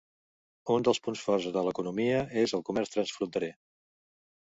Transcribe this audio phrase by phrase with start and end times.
[0.75, 3.55] Un dels punts forts de l'economia és el comerç transfronterer.